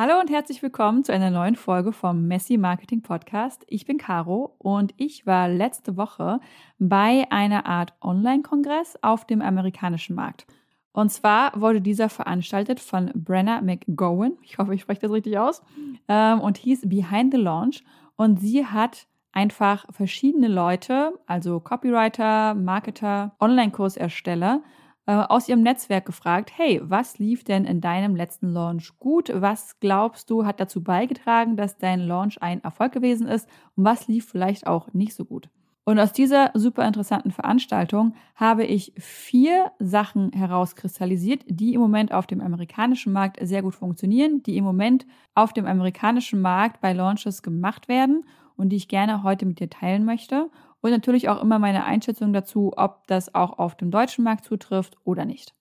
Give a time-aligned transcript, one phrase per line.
[0.00, 3.64] Hallo und herzlich willkommen zu einer neuen Folge vom Messy Marketing Podcast.
[3.66, 6.38] Ich bin Caro und ich war letzte Woche
[6.78, 10.46] bei einer Art Online-Kongress auf dem amerikanischen Markt.
[10.92, 15.64] Und zwar wurde dieser veranstaltet von Brenna McGowan, ich hoffe, ich spreche das richtig aus,
[16.06, 17.82] ähm, und hieß Behind the Launch.
[18.14, 24.62] Und sie hat einfach verschiedene Leute, also Copywriter, Marketer, Online-Kursersteller,
[25.08, 29.32] äh, aus ihrem Netzwerk gefragt, hey, was lief denn in deinem letzten Launch gut?
[29.34, 33.48] Was glaubst du hat dazu beigetragen, dass dein Launch ein Erfolg gewesen ist?
[33.74, 35.48] Und was lief vielleicht auch nicht so gut?
[35.86, 42.26] Und aus dieser super interessanten Veranstaltung habe ich vier Sachen herauskristallisiert, die im Moment auf
[42.26, 47.42] dem amerikanischen Markt sehr gut funktionieren, die im Moment auf dem amerikanischen Markt bei Launches
[47.42, 50.50] gemacht werden und die ich gerne heute mit dir teilen möchte
[50.80, 54.96] und natürlich auch immer meine Einschätzung dazu, ob das auch auf dem deutschen Markt zutrifft
[55.04, 55.54] oder nicht.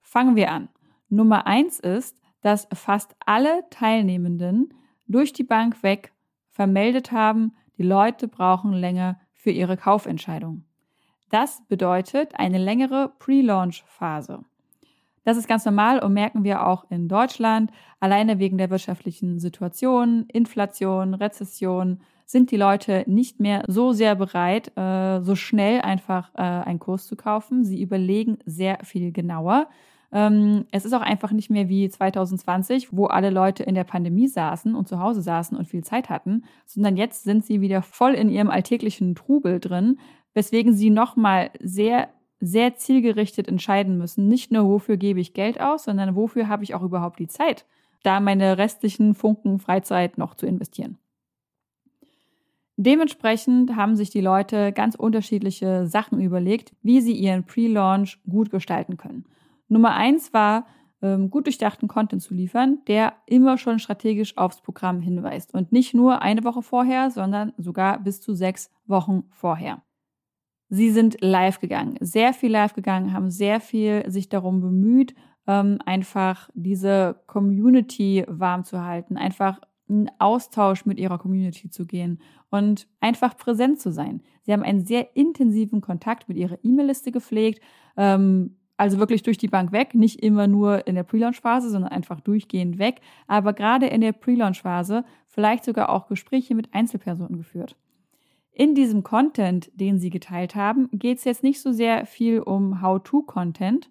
[0.00, 0.68] Fangen wir an.
[1.08, 4.72] Nummer eins ist, dass fast alle Teilnehmenden
[5.06, 6.12] durch die Bank weg
[6.50, 10.64] vermeldet haben, die Leute brauchen länger für ihre Kaufentscheidung.
[11.30, 14.44] Das bedeutet eine längere Pre-Launch-Phase.
[15.24, 17.70] Das ist ganz normal und merken wir auch in Deutschland.
[18.00, 24.70] Alleine wegen der wirtschaftlichen Situation, Inflation, Rezession, sind die Leute nicht mehr so sehr bereit,
[24.76, 27.64] äh, so schnell einfach äh, einen Kurs zu kaufen.
[27.64, 29.66] Sie überlegen sehr viel genauer.
[30.12, 34.28] Ähm, es ist auch einfach nicht mehr wie 2020, wo alle Leute in der Pandemie
[34.28, 38.14] saßen und zu Hause saßen und viel Zeit hatten, sondern jetzt sind sie wieder voll
[38.14, 39.98] in ihrem alltäglichen Trubel drin,
[40.32, 42.08] weswegen sie nochmal sehr
[42.42, 44.26] sehr zielgerichtet entscheiden müssen.
[44.26, 47.66] Nicht nur, wofür gebe ich Geld aus, sondern wofür habe ich auch überhaupt die Zeit,
[48.02, 50.96] da meine restlichen Funken Freizeit noch zu investieren.
[52.82, 58.96] Dementsprechend haben sich die Leute ganz unterschiedliche Sachen überlegt, wie sie ihren Pre-Launch gut gestalten
[58.96, 59.26] können.
[59.68, 60.64] Nummer eins war,
[61.02, 65.92] ähm, gut durchdachten Content zu liefern, der immer schon strategisch aufs Programm hinweist und nicht
[65.92, 69.82] nur eine Woche vorher, sondern sogar bis zu sechs Wochen vorher.
[70.70, 75.14] Sie sind live gegangen, sehr viel live gegangen, haben sehr viel sich darum bemüht,
[75.46, 82.20] ähm, einfach diese Community warm zu halten, einfach in Austausch mit ihrer Community zu gehen
[82.48, 84.22] und einfach präsent zu sein.
[84.42, 87.60] Sie haben einen sehr intensiven Kontakt mit ihrer E-Mail-Liste gepflegt,
[87.96, 92.20] ähm, also wirklich durch die Bank weg, nicht immer nur in der Pre-Launch-Phase, sondern einfach
[92.20, 97.76] durchgehend weg, aber gerade in der Pre-Launch-Phase vielleicht sogar auch Gespräche mit Einzelpersonen geführt.
[98.52, 102.80] In diesem Content, den Sie geteilt haben, geht es jetzt nicht so sehr viel um
[102.80, 103.90] How-to-Content,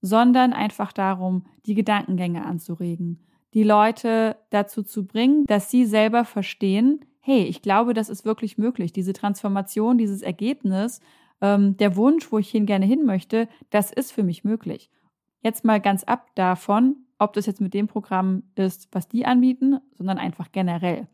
[0.00, 3.20] sondern einfach darum, die Gedankengänge anzuregen,
[3.54, 8.58] die Leute dazu zu bringen, dass sie selber verstehen, hey, ich glaube, das ist wirklich
[8.58, 8.92] möglich.
[8.92, 11.00] Diese Transformation, dieses Ergebnis,
[11.40, 14.90] ähm, der Wunsch, wo ich hin gerne hin möchte, das ist für mich möglich.
[15.42, 19.78] Jetzt mal ganz ab davon, ob das jetzt mit dem Programm ist, was die anbieten,
[19.96, 21.06] sondern einfach generell.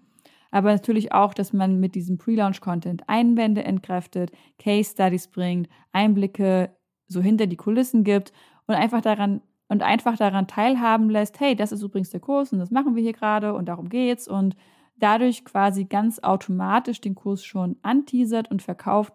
[0.50, 6.70] Aber natürlich auch, dass man mit diesem Pre-Launch-Content Einwände entkräftet, Case Studies bringt, Einblicke
[7.06, 8.32] so hinter die Kulissen gibt
[8.66, 12.58] und einfach daran und einfach daran teilhaben lässt, hey, das ist übrigens der Kurs und
[12.58, 14.56] das machen wir hier gerade und darum geht's und
[14.96, 19.12] dadurch quasi ganz automatisch den Kurs schon anteasert und verkauft,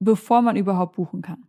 [0.00, 1.44] bevor man überhaupt buchen kann.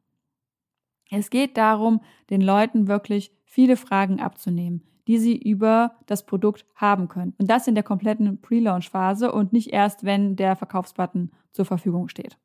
[1.09, 7.09] Es geht darum, den Leuten wirklich viele Fragen abzunehmen, die sie über das Produkt haben
[7.09, 7.33] können.
[7.37, 12.37] Und das in der kompletten Pre-Launch-Phase und nicht erst, wenn der Verkaufsbutton zur Verfügung steht.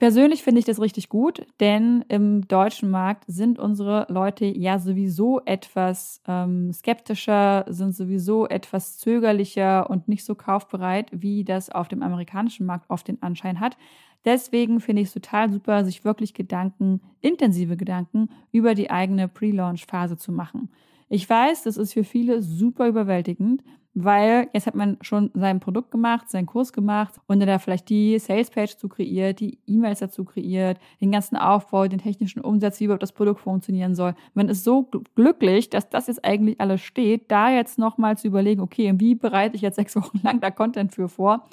[0.00, 5.42] Persönlich finde ich das richtig gut, denn im deutschen Markt sind unsere Leute ja sowieso
[5.44, 12.02] etwas ähm, skeptischer, sind sowieso etwas zögerlicher und nicht so kaufbereit, wie das auf dem
[12.02, 13.76] amerikanischen Markt oft den Anschein hat.
[14.24, 20.16] Deswegen finde ich es total super, sich wirklich Gedanken, intensive Gedanken über die eigene Pre-Launch-Phase
[20.16, 20.70] zu machen.
[21.10, 23.62] Ich weiß, das ist für viele super überwältigend,
[23.94, 27.88] weil jetzt hat man schon sein Produkt gemacht, seinen Kurs gemacht und dann da vielleicht
[27.88, 32.84] die Salespage zu kreiert, die E-Mails dazu kreiert, den ganzen Aufbau, den technischen Umsatz, wie
[32.84, 34.14] überhaupt das Produkt funktionieren soll.
[34.34, 38.60] Man ist so glücklich, dass das jetzt eigentlich alles steht, da jetzt nochmal zu überlegen,
[38.60, 41.48] okay, wie bereite ich jetzt sechs Wochen lang da Content für vor,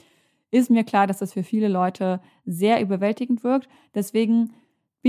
[0.52, 3.68] ist mir klar, dass das für viele Leute sehr überwältigend wirkt.
[3.96, 4.54] Deswegen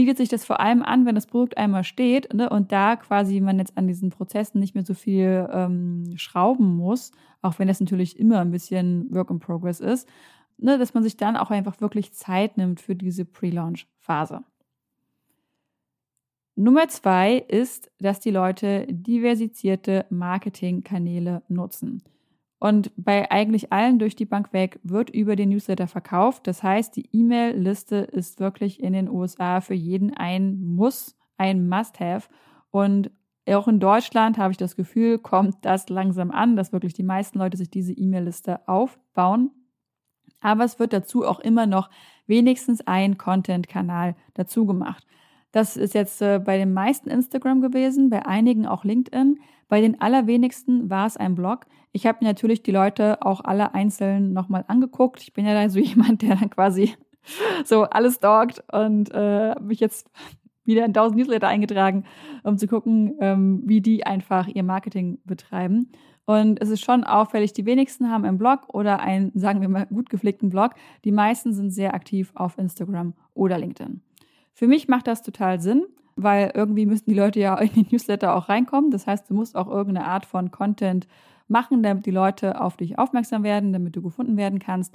[0.05, 3.41] bietet sich das vor allem an, wenn das Produkt einmal steht ne, und da quasi
[3.41, 7.13] man jetzt an diesen Prozessen nicht mehr so viel ähm, schrauben muss,
[7.43, 10.09] auch wenn das natürlich immer ein bisschen Work in Progress ist,
[10.57, 14.45] ne, dass man sich dann auch einfach wirklich Zeit nimmt für diese Pre-Launch-Phase.
[16.55, 22.03] Nummer zwei ist, dass die Leute diversifizierte Marketingkanäle nutzen.
[22.61, 26.47] Und bei eigentlich allen durch die Bank weg wird über den Newsletter verkauft.
[26.47, 32.29] Das heißt, die E-Mail-Liste ist wirklich in den USA für jeden ein Muss, ein Must-Have.
[32.71, 33.11] Und
[33.49, 37.39] Auch in Deutschland habe ich das Gefühl, kommt das langsam an, dass wirklich die meisten
[37.39, 39.53] Leute sich diese E-Mail-Liste aufbauen.
[40.41, 41.91] Aber es wird dazu auch immer noch
[42.27, 45.07] wenigstens ein Content-Kanal dazu gemacht.
[45.53, 49.39] Das ist jetzt äh, bei den meisten Instagram gewesen, bei einigen auch LinkedIn.
[49.69, 51.67] Bei den allerwenigsten war es ein Blog.
[51.93, 55.23] Ich habe mir natürlich die Leute auch alle einzeln nochmal angeguckt.
[55.23, 56.95] Ich bin ja da so jemand, der dann quasi
[57.65, 60.11] so alles stalkt und äh, mich jetzt
[60.65, 62.05] wieder in 1000 Newsletter eingetragen,
[62.43, 65.91] um zu gucken, ähm, wie die einfach ihr Marketing betreiben.
[66.27, 69.87] Und es ist schon auffällig, die wenigsten haben einen Blog oder einen, sagen wir mal,
[69.87, 70.75] gut gepflegten Blog.
[71.05, 74.03] Die meisten sind sehr aktiv auf Instagram oder LinkedIn.
[74.53, 75.87] Für mich macht das total Sinn,
[76.23, 78.91] weil irgendwie müssen die Leute ja in die Newsletter auch reinkommen.
[78.91, 81.07] Das heißt, du musst auch irgendeine Art von Content
[81.49, 84.95] machen, damit die Leute auf dich aufmerksam werden, damit du gefunden werden kannst.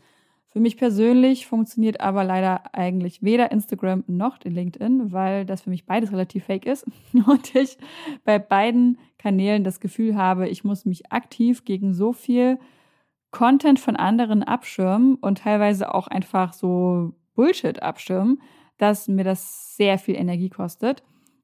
[0.54, 5.88] Für mich persönlich funktioniert aber leider eigentlich weder Instagram noch LinkedIn, weil das für mich
[5.88, 7.80] beides relativ fake ist und ich
[8.24, 12.60] bei beiden Kanälen das Gefühl habe, ich muss mich aktiv gegen so viel
[13.32, 18.40] Content von anderen abschirmen und teilweise auch einfach so Bullshit abschirmen,
[18.78, 21.02] dass mir das sehr viel Energie kostet.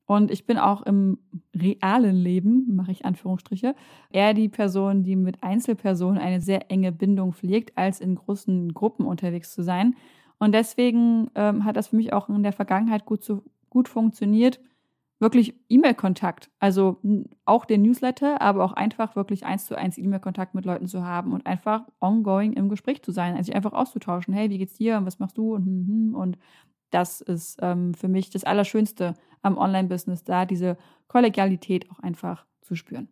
[0.10, 1.20] Und ich bin auch im
[1.56, 3.76] realen Leben, mache ich Anführungsstriche,
[4.10, 9.06] eher die Person, die mit Einzelpersonen eine sehr enge Bindung pflegt, als in großen Gruppen
[9.06, 9.96] unterwegs zu sein.
[10.40, 14.60] Und deswegen ähm, hat das für mich auch in der Vergangenheit gut, so, gut funktioniert.
[15.20, 17.00] Wirklich E-Mail-Kontakt, also
[17.46, 21.34] auch den Newsletter, aber auch einfach wirklich eins zu eins E-Mail-Kontakt mit Leuten zu haben
[21.34, 24.34] und einfach ongoing im Gespräch zu sein, also sich einfach auszutauschen.
[24.34, 26.38] Hey, wie geht's dir und was machst du und, hm, hm, und
[26.90, 30.78] das ist ähm, für mich das Allerschönste am Online-Business, da diese
[31.08, 33.10] Kollegialität auch einfach zu spüren.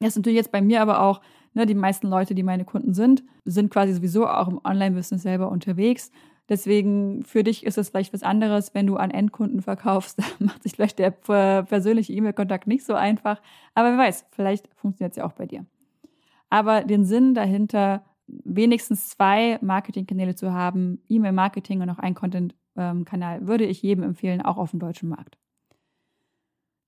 [0.00, 1.20] Das ist natürlich jetzt bei mir aber auch,
[1.54, 5.48] ne, die meisten Leute, die meine Kunden sind, sind quasi sowieso auch im Online-Business selber
[5.48, 6.10] unterwegs.
[6.48, 10.20] Deswegen für dich ist es vielleicht was anderes, wenn du an Endkunden verkaufst.
[10.40, 13.40] Macht sich vielleicht der persönliche E-Mail-Kontakt nicht so einfach.
[13.74, 15.64] Aber wer weiß, vielleicht funktioniert es ja auch bei dir.
[16.50, 23.64] Aber den Sinn dahinter wenigstens zwei Marketingkanäle zu haben, E-Mail-Marketing und noch einen Content-Kanal, würde
[23.64, 25.38] ich jedem empfehlen, auch auf dem deutschen Markt.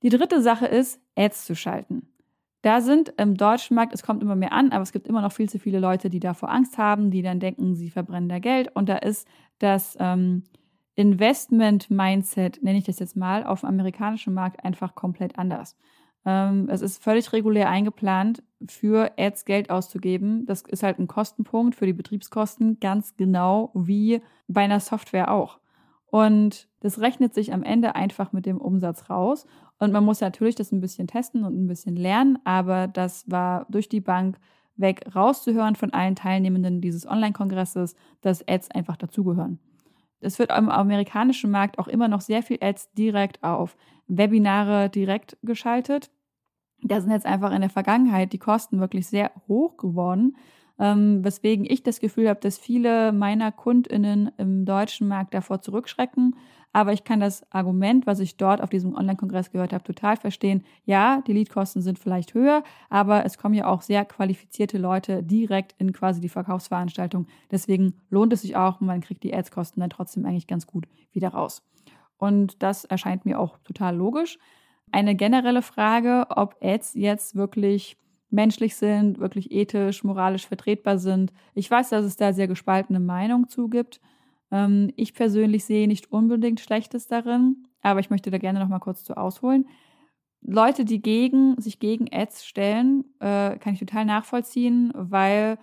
[0.03, 2.09] Die dritte Sache ist, Ads zu schalten.
[2.63, 5.33] Da sind im deutschen Markt, es kommt immer mehr an, aber es gibt immer noch
[5.33, 8.75] viel zu viele Leute, die davor Angst haben, die dann denken, sie verbrennen da Geld.
[8.75, 9.29] Und da ist
[9.59, 10.45] das ähm,
[10.95, 15.77] Investment-Mindset, nenne ich das jetzt mal, auf dem amerikanischen Markt einfach komplett anders.
[16.25, 20.47] Ähm, es ist völlig regulär eingeplant, für Ads Geld auszugeben.
[20.47, 25.59] Das ist halt ein Kostenpunkt für die Betriebskosten, ganz genau wie bei einer Software auch.
[26.07, 29.47] Und das rechnet sich am Ende einfach mit dem Umsatz raus.
[29.79, 33.67] Und man muss natürlich das ein bisschen testen und ein bisschen lernen, aber das war
[33.69, 34.39] durch die Bank
[34.77, 39.59] weg rauszuhören von allen Teilnehmenden dieses Online-Kongresses, dass Ads einfach dazugehören.
[40.21, 45.37] Es wird am amerikanischen Markt auch immer noch sehr viel Ads direkt auf Webinare direkt
[45.43, 46.11] geschaltet.
[46.87, 50.37] Da sind jetzt einfach in der Vergangenheit die Kosten wirklich sehr hoch geworden,
[50.79, 56.37] ähm, weswegen ich das Gefühl habe, dass viele meiner KundInnen im deutschen Markt davor zurückschrecken.
[56.75, 60.65] Aber ich kann das Argument, was ich dort auf diesem Online-Kongress gehört habe, total verstehen.
[60.85, 65.75] Ja, die Leadkosten sind vielleicht höher, aber es kommen ja auch sehr qualifizierte Leute direkt
[65.79, 67.29] in quasi die Verkaufsveranstaltung.
[67.51, 70.87] Deswegen lohnt es sich auch und man kriegt die Ads-Kosten dann trotzdem eigentlich ganz gut
[71.13, 71.63] wieder raus.
[72.19, 74.39] Und das erscheint mir auch total logisch.
[74.95, 77.97] Eine generelle Frage, ob Ads jetzt wirklich
[78.31, 81.33] menschlich sind, wirklich ethisch, moralisch vertretbar sind.
[81.55, 84.01] Ich weiß, dass es da sehr gespaltene Meinungen zugibt.
[84.53, 88.79] Ähm, ich persönlich sehe nicht unbedingt Schlechtes darin, aber ich möchte da gerne noch mal
[88.79, 89.67] kurz zu ausholen.
[90.43, 95.59] Leute, die gegen, sich gegen Ads stellen, äh, kann ich total nachvollziehen, weil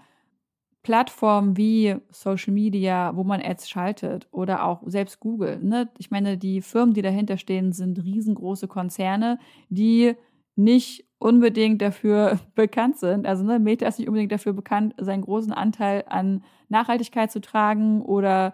[0.83, 5.59] Plattformen wie Social Media, wo man Ads schaltet oder auch selbst Google.
[5.61, 5.89] Ne?
[5.99, 9.37] Ich meine, die Firmen, die dahinter stehen, sind riesengroße Konzerne,
[9.69, 10.15] die
[10.55, 13.27] nicht unbedingt dafür bekannt sind.
[13.27, 18.01] Also ne, Meta ist nicht unbedingt dafür bekannt, seinen großen Anteil an Nachhaltigkeit zu tragen
[18.01, 18.53] oder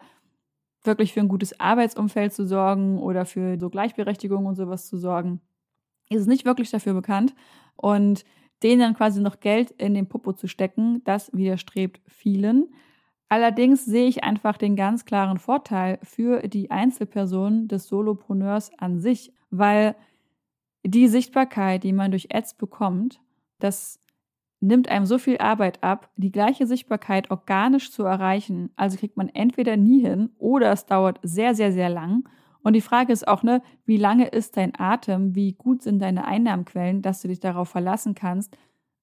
[0.83, 5.41] wirklich für ein gutes Arbeitsumfeld zu sorgen oder für so Gleichberechtigung und sowas zu sorgen.
[6.09, 7.35] Ist nicht wirklich dafür bekannt.
[7.75, 8.25] Und
[8.63, 12.73] denen dann quasi noch Geld in den Popo zu stecken, das widerstrebt vielen.
[13.29, 19.33] Allerdings sehe ich einfach den ganz klaren Vorteil für die Einzelperson des Solopreneurs an sich,
[19.49, 19.95] weil
[20.83, 23.19] die Sichtbarkeit, die man durch Ads bekommt,
[23.59, 23.99] das
[24.59, 28.71] nimmt einem so viel Arbeit ab, die gleiche Sichtbarkeit organisch zu erreichen.
[28.75, 32.27] Also kriegt man entweder nie hin oder es dauert sehr, sehr, sehr lang.
[32.67, 36.25] Und die Frage ist auch, ne, wie lange ist dein Atem, wie gut sind deine
[36.25, 38.57] Einnahmenquellen, dass du dich darauf verlassen kannst,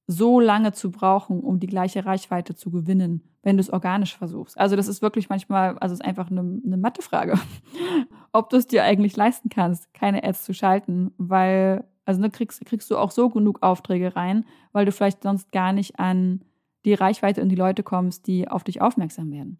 [0.06, 4.61] so lange zu brauchen, um die gleiche Reichweite zu gewinnen, wenn du es organisch versuchst.
[4.61, 7.38] Also das ist wirklich manchmal, also es ist einfach eine, eine Mathefrage,
[8.33, 12.62] ob du es dir eigentlich leisten kannst, keine Ads zu schalten, weil also ne, kriegst,
[12.66, 16.44] kriegst du auch so genug Aufträge rein, weil du vielleicht sonst gar nicht an
[16.85, 19.56] die Reichweite und die Leute kommst, die auf dich aufmerksam werden.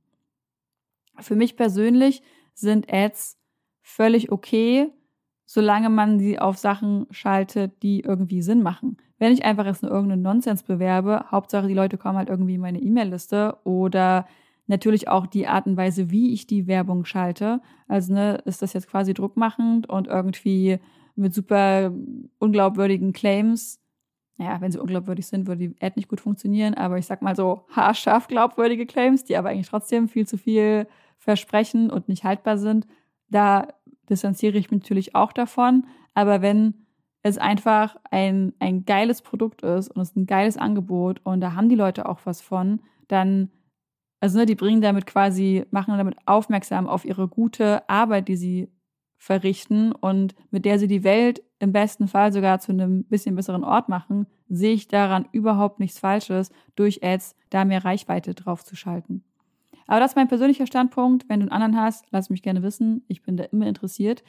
[1.21, 3.39] Für mich persönlich sind Ads
[3.85, 4.91] völlig okay,
[5.45, 8.97] solange man sie auf Sachen schaltet, die irgendwie Sinn machen.
[9.19, 12.61] Wenn ich einfach jetzt nur irgendeinen Nonsens bewerbe, Hauptsache die Leute kommen halt irgendwie in
[12.61, 14.27] meine E-Mail-Liste oder
[14.67, 17.61] natürlich auch die Art und Weise, wie ich die Werbung schalte.
[17.87, 20.79] Also ne, ist das jetzt quasi druckmachend und irgendwie
[21.15, 21.93] mit super
[22.39, 23.81] unglaubwürdigen Claims.
[24.39, 27.37] Naja, wenn sie unglaubwürdig sind, würde die Ad nicht gut funktionieren, aber ich sag mal
[27.37, 30.89] so haarscharf glaubwürdige Claims, die aber eigentlich trotzdem viel zu viel
[31.19, 32.87] versprechen und nicht haltbar sind.
[33.35, 33.67] Da
[34.09, 35.89] distanziere ich mich natürlich auch davon.
[36.15, 36.87] Aber wenn
[37.25, 41.55] es einfach ein, ein geiles Produkt ist und es ist ein geiles Angebot und da
[41.55, 43.51] haben die Leute auch was von, dann,
[44.21, 48.69] also ne, die bringen damit quasi, machen damit aufmerksam auf ihre gute Arbeit, die sie
[49.17, 53.65] verrichten und mit der sie die Welt im besten Fall sogar zu einem bisschen besseren
[53.65, 58.77] Ort machen, sehe ich daran überhaupt nichts Falsches, durch Ads da mehr Reichweite drauf zu
[58.77, 59.25] schalten.
[59.87, 61.29] Aber das ist mein persönlicher Standpunkt.
[61.29, 63.05] Wenn du einen anderen hast, lass mich gerne wissen.
[63.09, 64.23] Ich bin da immer interessiert.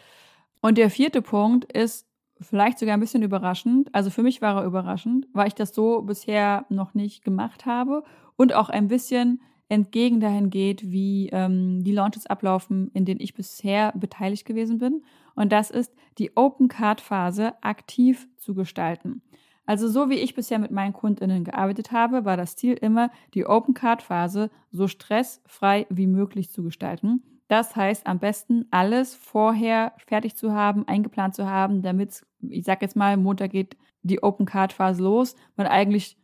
[0.61, 2.07] Und der vierte Punkt ist
[2.41, 3.93] vielleicht sogar ein bisschen überraschend.
[3.93, 8.03] Also für mich war er überraschend, weil ich das so bisher noch nicht gemacht habe
[8.35, 13.33] und auch ein bisschen entgegen dahin geht, wie ähm, die Launches ablaufen, in denen ich
[13.33, 15.03] bisher beteiligt gewesen bin.
[15.35, 19.21] Und das ist die Open Card Phase aktiv zu gestalten.
[19.65, 23.45] Also so wie ich bisher mit meinen Kundinnen gearbeitet habe, war das Ziel immer, die
[23.45, 27.23] Open Card Phase so stressfrei wie möglich zu gestalten.
[27.47, 32.81] Das heißt, am besten alles vorher fertig zu haben, eingeplant zu haben, damit, ich sag
[32.81, 36.17] jetzt mal, Montag geht die Open Card Phase los, man eigentlich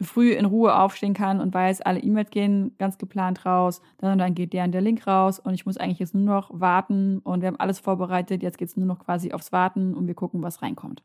[0.00, 4.34] früh in Ruhe aufstehen kann und weiß, alle E-Mails gehen ganz geplant raus, dann, dann
[4.34, 7.40] geht der und der Link raus und ich muss eigentlich jetzt nur noch warten und
[7.40, 10.42] wir haben alles vorbereitet, jetzt geht es nur noch quasi aufs Warten und wir gucken,
[10.42, 11.02] was reinkommt.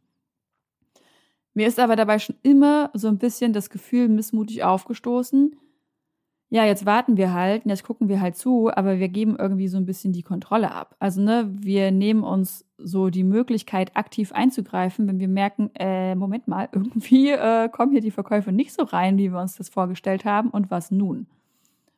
[1.53, 5.55] Mir ist aber dabei schon immer so ein bisschen das Gefühl missmutig aufgestoßen.
[6.49, 9.77] Ja, jetzt warten wir halt, jetzt gucken wir halt zu, aber wir geben irgendwie so
[9.77, 10.95] ein bisschen die Kontrolle ab.
[10.99, 16.47] Also, ne, wir nehmen uns so die Möglichkeit, aktiv einzugreifen, wenn wir merken, äh, Moment
[16.47, 20.25] mal, irgendwie äh, kommen hier die Verkäufe nicht so rein, wie wir uns das vorgestellt
[20.25, 21.25] haben und was nun?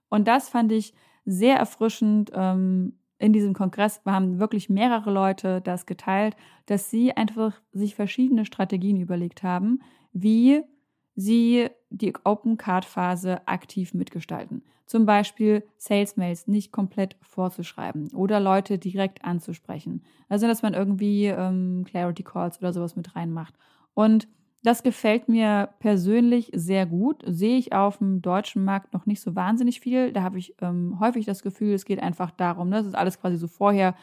[0.07, 0.93] Und das fand ich
[1.25, 7.61] sehr erfrischend ähm, in diesem Kongress haben wirklich mehrere Leute das geteilt, dass sie einfach
[7.71, 9.81] sich verschiedene Strategien überlegt haben,
[10.11, 10.63] wie
[11.15, 14.63] sie die Open Card Phase aktiv mitgestalten.
[14.85, 20.03] Zum Beispiel Sales Mails nicht komplett vorzuschreiben oder Leute direkt anzusprechen.
[20.29, 23.55] Also, dass man irgendwie ähm, Clarity Calls oder sowas mit reinmacht.
[23.93, 24.27] Und
[24.65, 27.23] das gefällt mir persönlich sehr gut.
[27.27, 30.11] Sehe ich auf dem deutschen Markt noch nicht so wahnsinnig viel.
[30.11, 32.77] Da habe ich ähm, häufig das Gefühl, es geht einfach darum, ne?
[32.77, 33.95] das ist alles quasi so vorher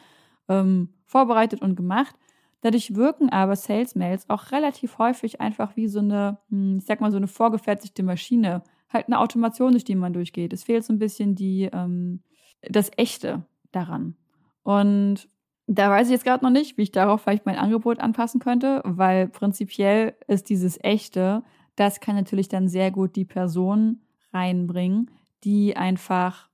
[0.48, 2.14] ähm, vorbereitet und gemacht.
[2.60, 7.00] Dadurch wirken aber Sales Mails auch relativ häufig einfach wie so eine, hm, ich sag
[7.00, 8.62] mal, so eine vorgefertigte Maschine.
[8.88, 10.52] Halt eine Automation, durch die man durchgeht.
[10.52, 12.22] Es fehlt so ein bisschen die, ähm,
[12.60, 14.16] das Echte daran.
[14.62, 15.28] Und
[15.66, 18.82] da weiß ich jetzt gerade noch nicht, wie ich darauf vielleicht mein Angebot anpassen könnte,
[18.84, 21.42] weil prinzipiell ist dieses echte,
[21.76, 24.00] das kann natürlich dann sehr gut die Person
[24.32, 25.10] reinbringen,
[25.44, 26.48] die einfach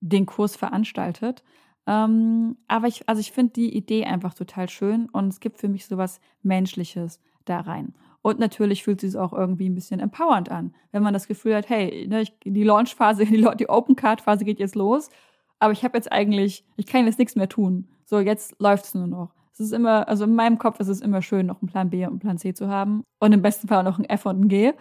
[0.00, 1.42] den Kurs veranstaltet.
[1.86, 5.68] Ähm, aber ich, also ich finde die Idee einfach total schön und es gibt für
[5.68, 7.94] mich sowas Menschliches da rein.
[8.22, 11.56] Und natürlich fühlt sich es auch irgendwie ein bisschen empowernd an, wenn man das Gefühl
[11.56, 15.10] hat, hey, ne, ich, die Launch-Phase, die, die Open-Card-Phase geht jetzt los,
[15.64, 18.94] aber ich habe jetzt eigentlich, ich kann jetzt nichts mehr tun so jetzt läuft es
[18.94, 19.34] nur noch.
[19.52, 22.04] Es ist immer, also in meinem Kopf ist es immer schön, noch einen Plan B
[22.04, 24.48] und einen Plan C zu haben und im besten Fall noch ein F und ein
[24.48, 24.72] G.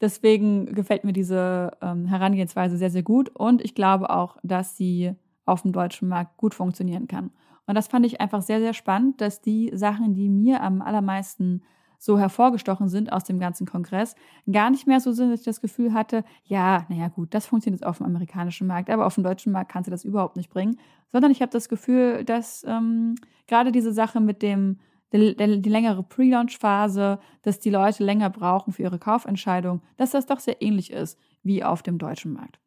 [0.00, 5.14] Deswegen gefällt mir diese ähm, Herangehensweise sehr, sehr gut und ich glaube auch, dass sie
[5.46, 7.30] auf dem deutschen Markt gut funktionieren kann.
[7.66, 11.62] Und das fand ich einfach sehr, sehr spannend, dass die Sachen, die mir am allermeisten
[12.04, 14.14] so hervorgestochen sind aus dem ganzen Kongress,
[14.50, 17.80] gar nicht mehr so sind, dass ich das Gefühl hatte, ja, naja gut, das funktioniert
[17.80, 20.50] jetzt auf dem amerikanischen Markt, aber auf dem deutschen Markt kannst du das überhaupt nicht
[20.50, 20.78] bringen,
[21.10, 23.14] sondern ich habe das Gefühl, dass ähm,
[23.46, 24.80] gerade diese Sache mit dem,
[25.12, 30.40] der, die längere Pre-Launch-Phase, dass die Leute länger brauchen für ihre Kaufentscheidung, dass das doch
[30.40, 32.58] sehr ähnlich ist wie auf dem deutschen Markt.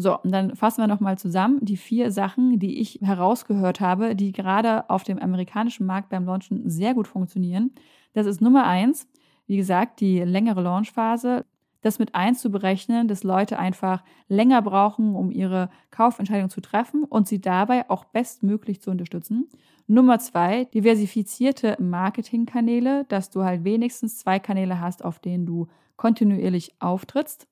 [0.00, 4.30] So, und dann fassen wir nochmal zusammen die vier Sachen, die ich herausgehört habe, die
[4.30, 7.72] gerade auf dem amerikanischen Markt beim Launchen sehr gut funktionieren.
[8.12, 9.08] Das ist Nummer eins,
[9.48, 11.44] wie gesagt, die längere Launchphase.
[11.80, 17.02] Das mit eins zu berechnen, dass Leute einfach länger brauchen, um ihre Kaufentscheidung zu treffen
[17.02, 19.48] und sie dabei auch bestmöglich zu unterstützen.
[19.88, 26.76] Nummer zwei, diversifizierte Marketingkanäle, dass du halt wenigstens zwei Kanäle hast, auf denen du kontinuierlich
[26.78, 27.48] auftrittst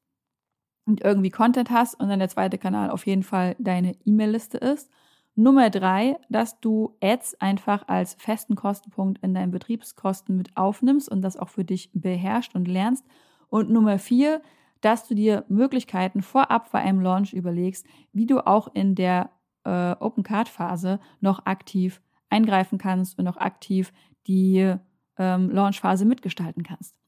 [0.87, 4.91] und irgendwie Content hast und dann der zweite Kanal auf jeden Fall deine E-Mail-Liste ist.
[5.35, 11.21] Nummer drei, dass du Ads einfach als festen Kostenpunkt in deinen Betriebskosten mit aufnimmst und
[11.21, 13.05] das auch für dich beherrscht und lernst.
[13.49, 14.41] Und Nummer vier,
[14.81, 19.31] dass du dir Möglichkeiten vorab vor einem Launch überlegst, wie du auch in der
[19.65, 22.01] äh, Open Card Phase noch aktiv
[22.31, 23.93] eingreifen kannst und noch aktiv
[24.27, 24.75] die
[25.19, 26.99] ähm, Launch-Phase mitgestalten kannst.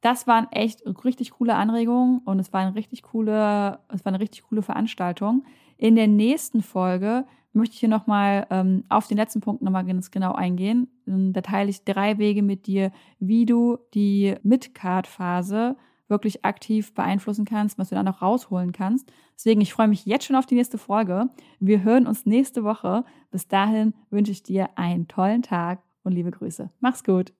[0.00, 4.20] Das waren echt richtig coole Anregungen und es war eine richtig coole, es war eine
[4.20, 5.44] richtig coole Veranstaltung.
[5.76, 10.10] In der nächsten Folge möchte ich hier nochmal ähm, auf den letzten Punkt nochmal ganz
[10.10, 10.88] genau eingehen.
[11.06, 15.76] Da teile ich drei Wege mit dir, wie du die Mid-Card-Phase
[16.08, 19.10] wirklich aktiv beeinflussen kannst, was du da noch rausholen kannst.
[19.34, 21.30] Deswegen, ich freue mich jetzt schon auf die nächste Folge.
[21.60, 23.04] Wir hören uns nächste Woche.
[23.30, 26.70] Bis dahin wünsche ich dir einen tollen Tag und liebe Grüße.
[26.80, 27.32] Mach's gut.